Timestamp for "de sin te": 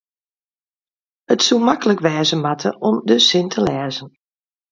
3.07-3.59